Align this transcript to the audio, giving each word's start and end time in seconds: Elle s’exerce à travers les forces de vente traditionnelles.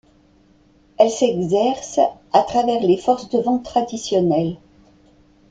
Elle 0.97 1.11
s’exerce 1.11 1.99
à 2.33 2.41
travers 2.41 2.81
les 2.81 2.97
forces 2.97 3.29
de 3.29 3.37
vente 3.37 3.63
traditionnelles. 3.63 4.57